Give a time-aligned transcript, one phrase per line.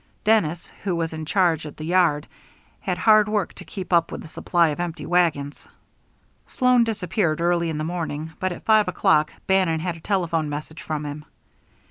[0.23, 2.25] Dennis, who was in charge at the yard,
[2.79, 5.67] had hard work to keep up with the supply of empty wagons.
[6.47, 10.81] Sloan disappeared early in the morning, but at five o'clock Bannon had a telephone message
[10.81, 11.23] from him.